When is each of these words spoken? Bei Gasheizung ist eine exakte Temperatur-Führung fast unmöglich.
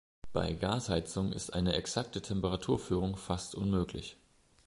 Bei 0.33 0.53
Gasheizung 0.53 1.31
ist 1.31 1.53
eine 1.53 1.73
exakte 1.73 2.23
Temperatur-Führung 2.23 3.17
fast 3.17 3.53
unmöglich. 3.53 4.17